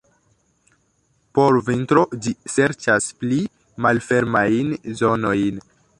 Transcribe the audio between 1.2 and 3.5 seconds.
Por vintro ĝi serĉas pli